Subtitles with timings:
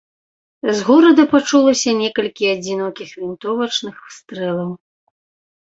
[0.77, 4.77] З горада пачулася некалькі адзінокіх вінтовачных стрэлаў.